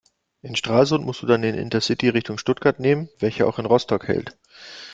In 0.41 0.55
Stralsund 0.55 1.05
musst 1.05 1.21
du 1.21 1.27
dann 1.27 1.43
den 1.43 1.53
Intercity 1.53 2.07
in 2.07 2.13
Richtung 2.13 2.39
Stuttgart 2.39 2.79
nehmen, 2.79 3.07
welcher 3.19 3.45
auch 3.45 3.59
in 3.59 3.67
Rostock 3.67 4.07
hält. 4.07 4.35